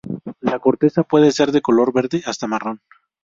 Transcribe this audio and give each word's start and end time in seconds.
La 0.39 0.57
corteza 0.57 1.03
puede 1.03 1.29
ser 1.31 1.51
de 1.51 1.61
color 1.61 1.93
verde 1.93 2.23
hasta 2.25 2.47
marrón. 2.47 2.81